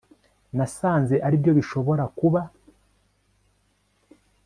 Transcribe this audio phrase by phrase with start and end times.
[0.57, 2.41] nasanze aribyo bishobora kuba